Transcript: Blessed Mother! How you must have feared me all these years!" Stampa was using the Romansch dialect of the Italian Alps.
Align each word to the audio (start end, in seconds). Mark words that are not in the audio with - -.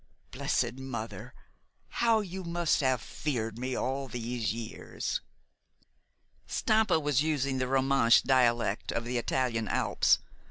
Blessed 0.31 0.79
Mother! 0.79 1.31
How 1.89 2.21
you 2.21 2.43
must 2.43 2.79
have 2.79 2.99
feared 3.03 3.59
me 3.59 3.75
all 3.75 4.07
these 4.07 4.51
years!" 4.51 5.21
Stampa 6.47 6.99
was 6.99 7.21
using 7.21 7.59
the 7.59 7.67
Romansch 7.67 8.23
dialect 8.23 8.91
of 8.91 9.05
the 9.05 9.19
Italian 9.19 9.67
Alps. 9.67 10.17